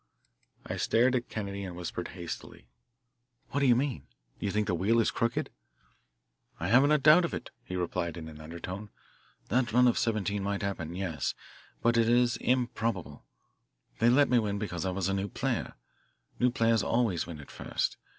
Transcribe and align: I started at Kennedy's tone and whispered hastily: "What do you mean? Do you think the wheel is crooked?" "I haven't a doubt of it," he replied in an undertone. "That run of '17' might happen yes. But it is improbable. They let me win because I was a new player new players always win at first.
I 0.65 0.77
started 0.77 1.13
at 1.15 1.29
Kennedy's 1.29 1.61
tone 1.67 1.67
and 1.67 1.75
whispered 1.77 2.07
hastily: 2.07 2.65
"What 3.51 3.59
do 3.59 3.67
you 3.67 3.75
mean? 3.75 4.07
Do 4.39 4.47
you 4.47 4.51
think 4.51 4.65
the 4.65 4.73
wheel 4.73 4.99
is 4.99 5.11
crooked?" 5.11 5.51
"I 6.59 6.69
haven't 6.69 6.91
a 6.91 6.97
doubt 6.97 7.23
of 7.23 7.35
it," 7.35 7.51
he 7.63 7.75
replied 7.75 8.17
in 8.17 8.27
an 8.27 8.41
undertone. 8.41 8.89
"That 9.49 9.71
run 9.71 9.87
of 9.87 9.99
'17' 9.99 10.41
might 10.41 10.63
happen 10.63 10.95
yes. 10.95 11.35
But 11.83 11.97
it 11.97 12.09
is 12.09 12.37
improbable. 12.37 13.25
They 13.99 14.09
let 14.09 14.27
me 14.27 14.39
win 14.39 14.57
because 14.57 14.85
I 14.85 14.89
was 14.89 15.07
a 15.07 15.13
new 15.13 15.27
player 15.27 15.75
new 16.39 16.49
players 16.49 16.81
always 16.81 17.27
win 17.27 17.39
at 17.39 17.51
first. 17.51 17.97